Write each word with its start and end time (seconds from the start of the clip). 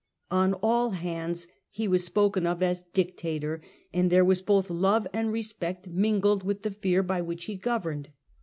On 0.31 0.55
all 0.63 0.89
hands 0.97 1.47
he 1.69 1.87
was 1.87 2.03
spoken 2.03 2.47
of 2.47 2.63
as 2.63 2.81
Dictator, 2.91 3.61
and 3.93 4.09
there 4.11 4.25
was 4.25 4.41
both 4.41 4.71
love 4.71 5.05
and 5.13 5.31
respect 5.31 5.87
mingled 5.87 6.41
with 6.41 6.63
the 6.63 6.71
fear 6.71 7.03
by 7.03 7.21
which 7.21 7.45
he 7.45 7.53
governed. 7.55 8.09